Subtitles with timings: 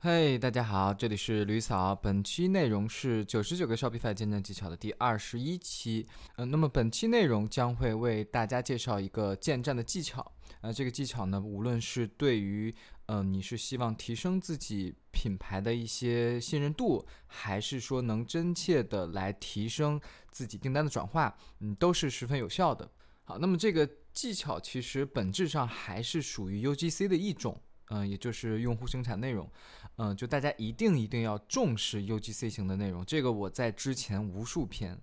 [0.00, 1.94] 嘿，大家好，这里是吕嫂。
[1.94, 6.06] 本期内容是九十九个 Shopify 建站技巧的第二十一期。
[6.36, 10.32] 嗯，那么本期内容将会为大家介绍一个建站的技巧。
[10.60, 12.72] 呃，这个技巧呢，无论是对于
[13.06, 19.98] 嗯你是希望提升自己品牌的一些信任度，还是说能真切的来提升
[20.30, 22.88] 自己订单的转化，嗯，都是十分有效的。
[23.24, 27.58] 好，那么这个技巧其实本质上还是属于 UGC 的一种。
[27.90, 29.48] 嗯，也就是用户生产内容，
[29.96, 33.04] 嗯，就大家一定一定要重视 UGC 型的内容。
[33.04, 35.00] 这个我在之前无数篇，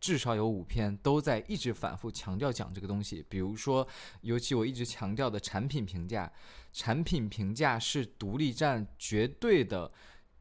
[0.00, 3.24] 至少有五篇都在一直反复强调讲这个东西。
[3.28, 3.86] 比如说，
[4.22, 6.32] 尤其我一直强调的产品评价，
[6.72, 9.92] 产品评价是独立站绝对的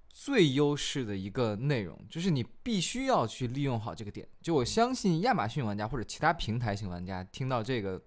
[0.10, 4.28] 最优势的一个内容，就是你必须要去利用好这个点。
[4.42, 8.02] 就我相信亚马逊玩家或者其他平台型玩家听到这个，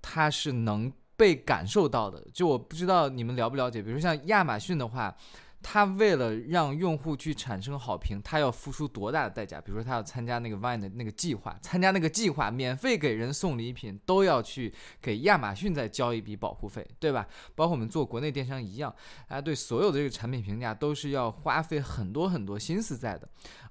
[0.00, 0.90] 他是能。
[1.18, 3.82] 被感受到的，就我不知道你们了不了解。
[3.82, 5.12] 比如像亚马逊的话，
[5.60, 9.60] 它为了让用户去产生好评，它要付出多大的代价？
[9.60, 17.26] 比如说它要参加那个 Vine 的那个计划，参加那个计划，免费给人送礼品，都要去给亚马逊再交一笔保护费，对吧？
[17.56, 18.94] 包括我们做国内电商一样，
[19.26, 23.28] 大家对所有的这个产品评价都是要花费很多很多心思在的。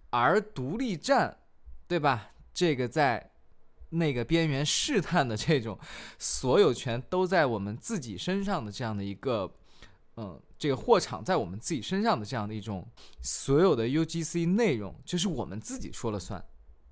[0.09, 1.37] 而独立站，
[1.87, 2.31] 对吧？
[2.53, 3.31] 这个在。
[3.89, 5.77] 那个边缘试探的这种
[6.19, 9.51] 所有权都在我们自己身上的这样的一个，
[10.17, 12.87] 嗯，这个货场在我们自己身上的这样的一种
[13.21, 16.43] 所有的 UGC 内容，就是我们自己说了算，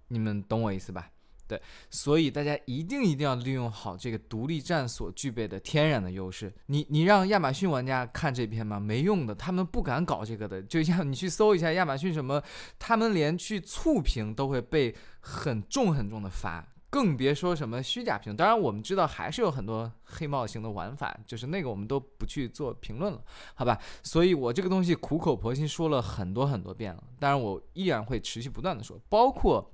[0.07, 1.11] 你们懂我意思吧？
[1.47, 6.51] 对，所以大家一定一定要利用好这个独立站所具备的天然的优势。
[6.65, 8.79] 你你让亚马逊玩家看这篇吗？
[8.79, 10.59] 没用的，他们不敢搞这个的。
[10.63, 12.41] 就像你去搜一下亚马逊什么，
[12.79, 16.67] 他们连去触屏都会被很重很重的罚。
[16.95, 23.21] 更别说什么虚假评，当然我们知道还是有很多黑帽型的玩法，就是那个我们都不去做评论了，
[23.53, 23.77] 好吧？
[24.01, 29.69] 所以我这个东西苦口婆心说了很多很多遍了，当然我依然会持续不断的说，包括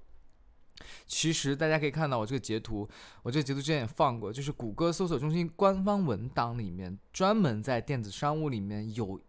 [1.06, 2.90] 其实大家可以看到我这个截图，
[3.22, 9.22] 我这个截图之前也放过，就是谷歌搜索中心官方文档里面专门在电子商务里面有。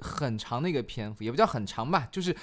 [0.00, 2.34] 很长的一个篇幅，也不叫很长吧，就是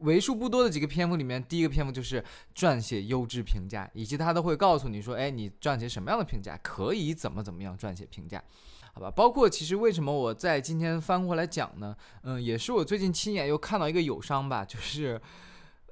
[0.00, 2.24] 为数不多的几个篇幅里面，第一个篇幅就是
[2.54, 8.42] 撰写优质评价，以及他都会告诉你说，哎，你撰写什么样的评价，可以怎么怎么样撰写评价，
[8.92, 9.10] 好吧？
[9.10, 11.96] 包括其实为什么我在今天翻过来讲呢？
[12.22, 15.20] 嗯，也是我最近亲眼又看到一个友商吧，就是，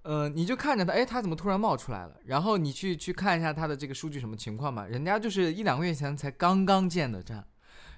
[0.03, 2.15] 呃，你就看着他，哎，他怎么突然冒出来了？
[2.25, 4.87] 然后你去去看一下他的这个数据什么情况嘛？
[4.87, 7.45] 人家就是一两个月前才刚刚建的站。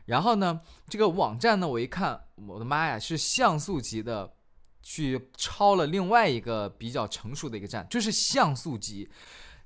[0.07, 4.35] 然后呢，这个网站呢，我一看，我的妈呀，是像素级的，
[4.83, 9.09] 去抄了另外一个比较成熟的一个站，就是像素级。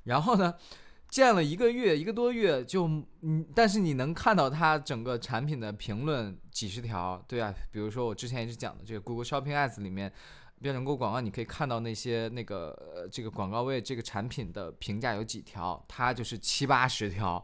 [0.05, 0.55] 然后呢，
[1.09, 2.87] 建了一个月，一个多月就，
[3.23, 10.13] 嗯，但是你能看到它整个产品的评论几十条，对啊，比如说我之前一直讲的这个 Google Shopping Ads 里面
[10.61, 17.43] 标准购广告，你可以看到那些那个呃这个广告位这个产品的评价有几条，它就是七八十条。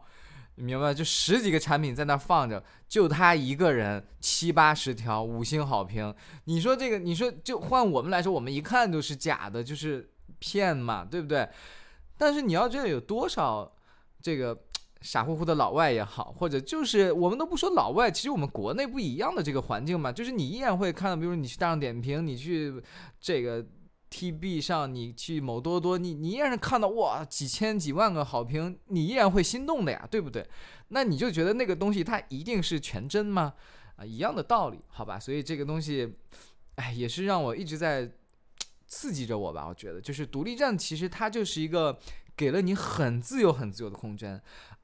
[0.55, 6.13] 你明白，就十几个产品在那放着，就他一个人七八十条五星好评。
[6.45, 10.09] 你说这个，你说就换我们来说，我们一看就是假的，就是
[10.39, 11.49] 骗嘛，对不对？
[12.17, 13.71] 但是你要知道有多少
[14.21, 14.55] 这个
[15.01, 22.73] 傻乎乎的老外也好，或者就是我们都不说老外，其实我们国内不一样的这个环境嘛，就是你依然会看到，比如你去大众点评，你去
[23.19, 23.65] 这个。
[24.13, 30.47] T B 上，你去某多多，你你依然看到哇几千几万个好评，你依然会心动的呀，对不对？
[30.89, 33.55] 那你就觉得那个东西它一定是全真吗？
[33.95, 35.19] 啊，一样的道理，好吧？
[35.19, 36.13] 所以这个东西，
[36.75, 38.11] 哎，也是让我一直在
[38.85, 39.67] 刺激着我吧。
[39.67, 41.97] 我觉得，就是独立站其实它就是一个
[42.37, 44.39] 给了你很自由、很自由的空间，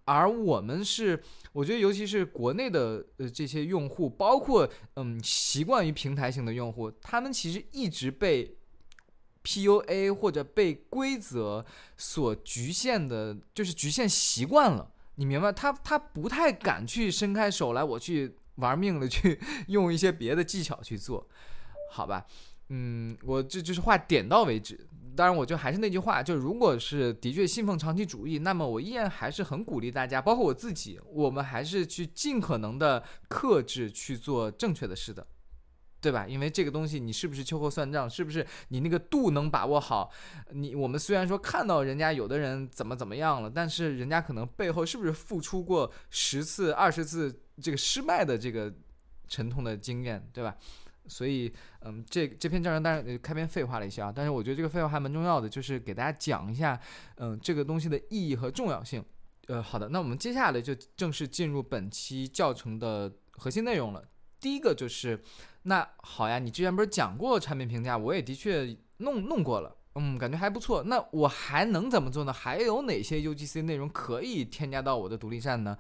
[0.06, 1.22] 而我们是，
[1.54, 8.56] 我觉得尤其是国内的呃这些用户，包括嗯习惯于平台型的用户，他们其实一直被。
[9.44, 11.66] PUA 或者被规则
[11.98, 15.52] 所局限的，就是局限习惯了，你明白？
[15.52, 21.28] 他他不太敢去伸开手来，我去玩命的去 用一些别的技巧去做，
[21.92, 22.25] 好吧？
[22.69, 24.88] 嗯，我这就是话点到为止。
[25.16, 35.25] 当然，我就还是那句话，就如果是的确信奉长期主义，那么我依然还是很鼓励大家，包括我自己，我们还是去尽可能的克制去做正确的事的。
[36.01, 36.25] 对吧？
[36.28, 38.10] 因为这个东西，你是不是秋后算账？
[38.10, 40.10] 是不是你那个度能把握好？
[40.51, 48.74] 你我们虽然说看到人家有的人怎么怎么样了，但是人家可能背后是不是付出过十次、二十次这个失败的这个
[49.28, 50.56] 沉痛的经验，对吧？
[51.07, 51.51] 所以，
[51.81, 56.80] 嗯，这这篇章程当然开篇废话了一些啊，但是我觉得这个废话还蛮重要的，就是给大家讲一下，
[57.16, 59.04] 嗯，这个东西的意义和重要性。
[59.48, 64.07] 呃，好的，那我们接下来就正式进入本期教程的核心内容了。
[64.39, 65.21] 第一个就是，
[65.63, 70.83] 那好呀，你之前不是讲过产品评价，我也的确弄弄过了，嗯，感觉还不错。
[70.83, 72.31] 那我还能怎么做呢？
[72.31, 75.77] 还有哪些 UGC 内容可以添加到我的独立站呢？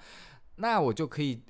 [0.57, 1.43] 那我就可以，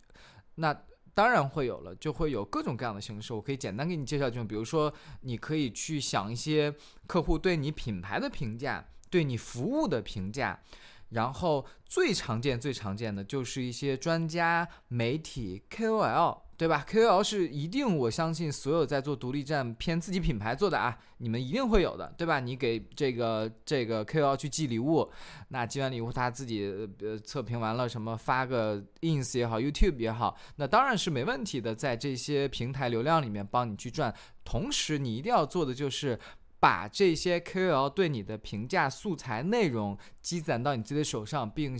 [0.56, 0.83] 那
[1.13, 3.33] 当然会有了，就会有各种各样的形式。
[3.33, 6.73] 我可以简单给你介绍，就比如说，你可以去想一些
[7.07, 10.61] 客户对你品牌的评价，对你服务的评价。
[11.09, 22.41] 然后最常见、最常见的就是一些专家、媒体、KOL，对吧？KOL 是一定，我相信所有在做独立站偏自己品牌做的啊，你们一定会有的，对吧？
[22.41, 25.09] 你给这个这个 KOL 去寄礼物，
[25.47, 26.69] 那寄完礼物他自己
[27.01, 34.13] 呃测评完了，什么发个 Ins 也好，YouTube 也好，那当然是没问题的，在这些平台流量里面帮你去赚。
[34.44, 36.19] 同时，你一定要做的就是。
[36.61, 41.79] 把这些 KOL 对你的评价素材内容积攒到你自己的手上，并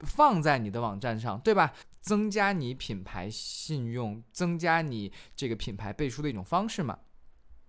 [0.00, 1.72] 放在你的网站上，对吧？
[2.00, 6.98] 增加你品牌信用，增加你这个品牌背书的一种方式嘛。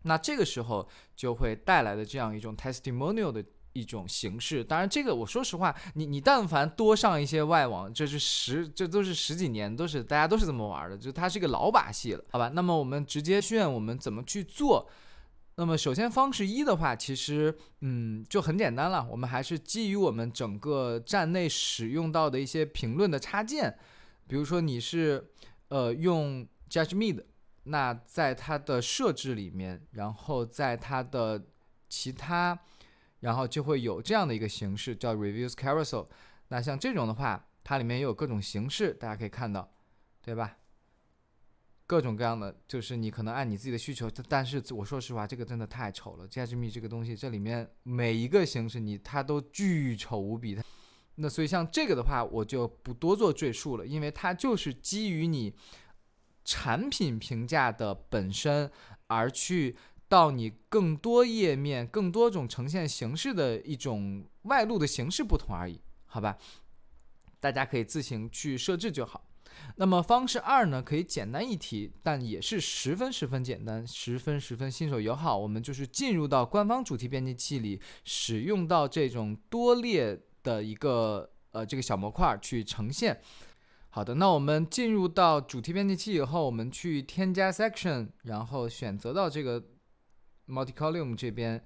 [0.04, 3.44] 那这个时候就会带来的这样一种 testimonial 的
[3.74, 4.64] 一种形式。
[4.64, 12.50] 当然，这个我说实话，你你但凡多上一些外网，这是十，这都是十几年，都是大家都是这么玩的，就它是一个老把戏了，好吧？
[12.54, 14.90] 那么我们直接炫我们怎么去做。
[15.60, 23.78] 那么首先方式一的话，其实嗯就很简单了，我们还是基于我们整个站内使用到的一些评论的插件，
[24.26, 25.32] 比如说你是
[25.68, 27.26] 呃用 Judge Me 的，
[27.64, 31.44] 那在它的设置里面，然后在它的
[31.90, 32.58] 其他，
[33.20, 36.08] 然后就会有这样的一个形式叫 Reviews Carousel。
[36.48, 39.70] 那像这种的话，它里面也有各种形式，大家可以看到，
[40.22, 40.56] 对吧？
[41.90, 46.30] 各种各样的，就是你可能按你自己的需求，但是我说实话，这个真的太丑了。
[46.30, 50.56] ，JH me 这个东西，这里面每一个形式你它都巨丑无比。
[51.16, 55.56] 那所以像这个的话，我就不多做赘述了，因为它就是基于你
[56.46, 58.72] 产品评价的本身
[59.08, 59.76] 而去
[60.08, 66.38] 到你更多页面、更多种呈现形式的一种外露的形式不同而已，好吧？
[67.40, 69.26] 大家可以自行去设置就好。
[69.76, 75.38] 那么方式二呢，可以简单一提，但也是十分十分简单，十分十分新手友好。
[75.38, 83.22] 我们就是进入到官方主题编辑器里，使用到这种多列的一个呃这个小模块去呈现。
[83.90, 89.64] 好的，那我们进入到主题编辑器以后，我们去添加 section，然后选择到这个
[90.48, 91.64] multi column 这边。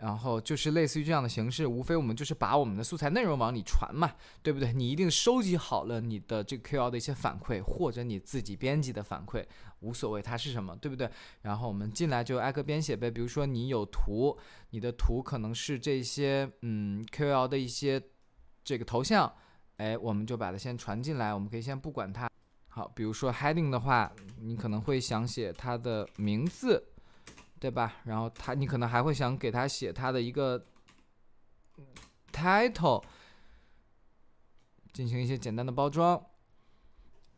[0.00, 4.10] 然后就是类似于这样的形式，无非我们就是把我们的素材内容往里传嘛，
[4.42, 4.72] 对不对？
[4.72, 9.44] 你一定收集好了你的这个 Q L 的一些反馈，或者你自己编辑的反馈，
[9.80, 11.10] 无所谓它是什么，对不对？
[11.42, 13.10] 然后我们进来就挨个编写呗。
[13.10, 14.38] 比如说你有图，
[14.70, 18.02] 你的图可能是这些嗯 Q L 的一些
[18.64, 19.30] 这个头像，
[19.76, 21.34] 哎，我们就把它先传进来。
[21.34, 22.26] 我们可以先不管它。
[22.68, 24.10] 好，比如说 heading 的话，
[24.40, 26.82] 你可能会想写它的名字。
[27.60, 27.96] 对吧？
[28.04, 30.66] 然后他，你可能还会想给他写他的一个
[32.32, 33.04] title，
[34.94, 36.20] 进行一些简单的包装。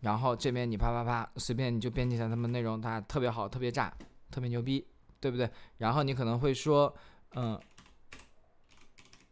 [0.01, 3.93] 然后这边你啪啪啪，随便你就编辑下他们内容，他特别好，特别炸，
[4.31, 4.87] 特别牛逼，
[5.19, 5.51] 对不对？
[5.79, 6.95] 然后你可能会说，
[7.35, 7.61] 嗯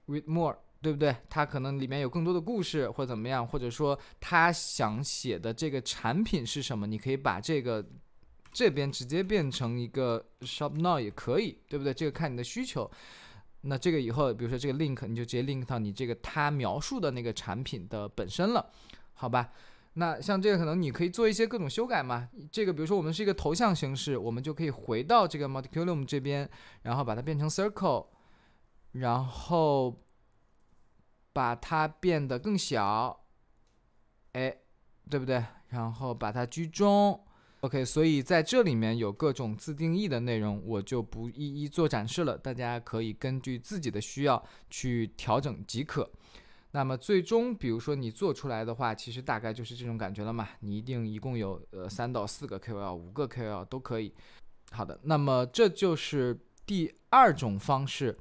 [0.09, 1.15] ，read more，对不对？
[1.29, 6.89] 他可能里面有更多的故事或怎么样，或者说他想写的这个产品是什么？
[6.89, 7.87] 你可以把这个。
[8.53, 11.95] 这边直接变成一个 shop now 也可以，对不对？
[11.95, 12.91] 这个看你的需求。
[13.63, 18.71] 那这个以后，比如说这个 link，你就直接 link 到你这个他描述的那个产品的本身了，
[19.15, 19.53] 好吧？
[19.95, 22.29] 那像这个可能你可以做一些各种修改嘛。
[22.51, 26.49] 这个比如说我们是一个头像形式，我们就可以回到这个 multiculum 这边，
[26.83, 28.07] 然后把它变成 circle，
[28.93, 30.01] 然后
[31.33, 33.27] 把它变得更小，
[34.33, 34.57] 哎，
[35.11, 35.45] 对不对？
[35.69, 37.23] 然后把它居中。
[37.61, 46.11] OK，所以在这里面有各种自定义的内容，我就不一一做展示了，大家可以根据自己的需要去调整即可。
[46.71, 50.49] 那么最终，比如说你做出来的话，其实大概就是这种感觉了嘛。
[50.61, 54.15] 你一定一共有呃三到四个 KOL，五个 KOL 都可以。
[54.71, 58.17] 好的，那么这就是第二种方式。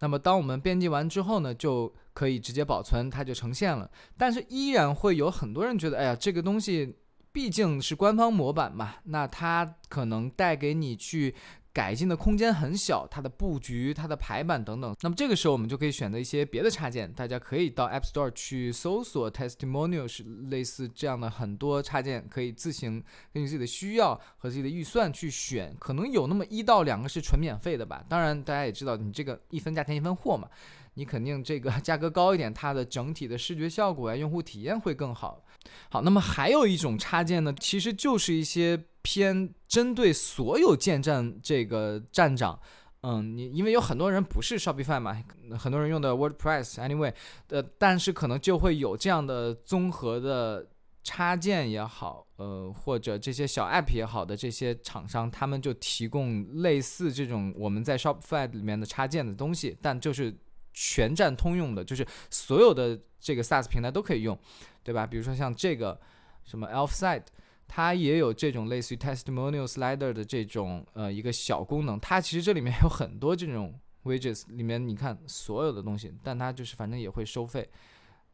[0.00, 3.88] 那么当我们编辑完之后呢，就可以直接保存，它就呈现了。
[4.18, 6.96] 但是依然会有很多人觉得，哎呀，这个东西。
[7.32, 11.34] 毕竟是官方模板嘛，那它可能带给你去
[11.72, 14.92] 改进的空间很小，它的布局、它的排版等等。
[15.02, 23.00] 那么这个时候我们就可以选择一些别的插件，大家可以到 App Store 去搜索 Testimonial，是类似这样的很多插件，可以自行
[23.32, 25.76] 根据自己的需要和自己的预算去选。
[25.78, 28.04] 可能有那么一到两个是纯免费的吧。
[28.08, 30.48] 当然大家也知道，你这个一分价钱一分货嘛。
[30.94, 35.44] 你肯定这个价格高一点，它的整体的视觉效果啊，用户体验会更好。
[35.90, 42.58] 好，那么还有一种插件呢，其实就是一些偏针对所有建站这个站长。
[43.02, 45.22] 嗯，你因为有很多人不是 Shopify 嘛，
[45.58, 47.14] 很多人用的 WordPress，anyway，
[47.48, 50.66] 呃，但是可能就会有这样的综合的
[51.02, 60.36] 插件也好，呃，或者这些小 App 也好的这些厂商，他们就提供类似这种我们在 Shopify 里面的插件的东西，但就是
[60.80, 64.38] 全站通用的，就是所有的这个 SaaS 平台都可以用，
[64.82, 65.06] 对吧？
[65.06, 66.00] 比如说像这个
[66.44, 67.24] 什么 ElfSite。
[67.72, 73.72] 它也有这种类似于 testimonial slider 的这种呃一个小功能，它其实这里面 有很多这种
[74.02, 77.70] widgets，里面你看所有的东西，但它就是反正也会收费，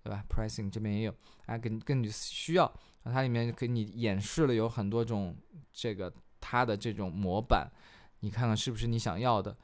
[0.02, 2.72] 对吧？pricing 这边也有，啊，根根据需要，
[3.04, 5.36] 它里面给你演示了有很多种
[5.70, 6.10] 这个
[6.40, 7.70] 它的这种模板，
[8.20, 9.54] 你看看是不是你想要的？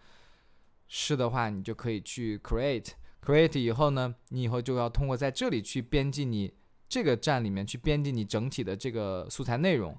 [0.95, 6.53] 是的话，你就可以去 create，create 以后呢，你以后就要通过在这里去编辑你。
[6.87, 9.99] 这个站里面去编辑你整体的这个素材内容，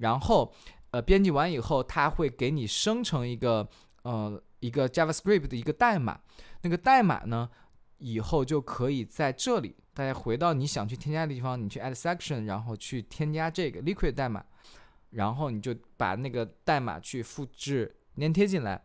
[0.00, 0.52] 然后，
[0.90, 3.68] 呃，编辑完以后，它会给你生成一个
[4.02, 6.20] 呃一个 JavaScript 的一个代码，
[6.62, 7.48] 那个代码呢，
[7.98, 14.44] 以后就可以在这里，大家回到你想去添加的地方，你去 Add Section，然后去添加这个 Liquid 代码，
[15.10, 18.84] 然后你就把那个代码去复制粘贴进来，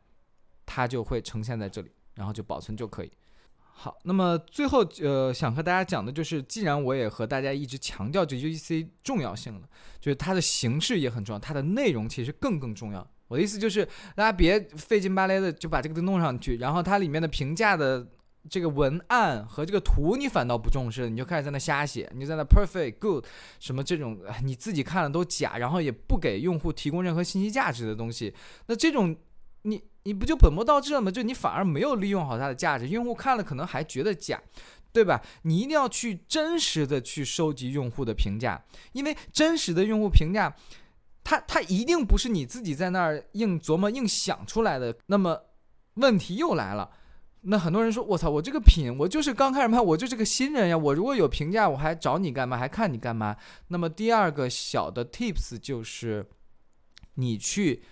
[0.69, 3.11] 它就会呈现在这里，然后就保存就可以。
[3.71, 9.61] 好，那么最后呃，想和大家讲的就是，既然我也和大家一直强调这 UGC 重要性了，
[9.99, 13.09] 就是它的形式也很重要，它的内容其实更更重要。
[13.29, 13.83] 我的意思就是，
[14.15, 18.05] 大家别费劲巴拉的就把这个都弄上去，然后它里面的评价的
[18.47, 23.25] 这个文案和这个图你反倒不重视，你就开始在那瞎写，你就在那 perfect good
[23.59, 28.35] 什么这种你自己看了都假，然后也不给用户提供任何信息价值的东西，
[28.67, 29.15] 那这种。
[29.63, 31.11] 你你不就本末倒置了吗？
[31.11, 34.41] 就你反而没有利用好它的价值，用户看了可能还觉得假，
[34.93, 35.21] 对吧？
[35.43, 38.63] 你一定要去真实的去收集用户的评价，
[38.93, 40.55] 因为真实的用户评价，
[41.23, 44.95] 它它一定不是你自己在那儿硬琢磨硬想出来的。
[45.07, 45.37] 那么
[45.95, 46.89] 问题又来了，
[47.41, 52.57] 那很多人说，我操，我这个品我就是刚开始卖，我就是个新人呀，我如果有评价，我还找你干嘛？
[52.57, 53.35] 还看你干嘛？
[53.67, 56.25] 那么第二个小的 tips 就是，
[57.15, 57.83] 你去。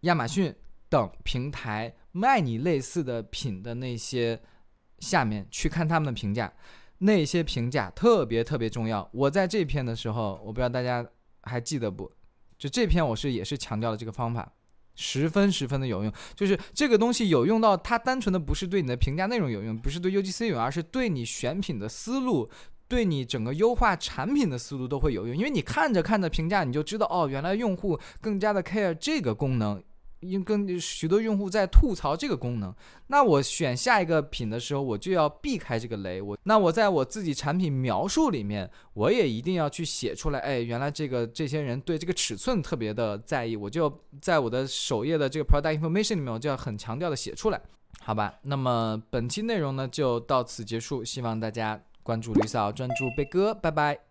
[0.00, 0.54] 亚马逊
[0.88, 4.40] 等平台卖你类似的品的那些，
[4.98, 6.52] 下面去看他们的评价，
[6.98, 9.08] 那些评价特别特别重要。
[9.12, 11.06] 我在这篇的时候，我不知道大家
[11.42, 12.10] 还记得不？
[12.58, 14.52] 就这篇我是也是强调了这个方法，
[14.94, 16.12] 十分十分的有用。
[16.34, 22.50] 就是这个东西有用到它单纯的不是对你的评价内容有用，不是对 UGC 有用，而是对你选品的思路。
[22.88, 29.82] 对你整个优化产品的思路都会有用，因为你看着看着评价，你就知道哦，原来用户更加的 care 这个功能，
[30.20, 32.74] 因跟许多用户在吐槽这个功能。
[33.08, 36.20] 那我选下一个品的时候，我就要避开这个雷。
[36.20, 40.38] 我那我在我自己产品描述里面，我也一定要去写出来。
[40.40, 47.60] 哎，原来这个这些人对这个尺寸特别的在意，我就在我的首页的这个 product information 里面，我就要很强调的写出来，
[48.00, 48.34] 好吧？
[48.42, 51.80] 那么本期内容呢就到此结束，希望大家。
[52.06, 54.05] 关注吕嫂，专注贝哥，拜拜。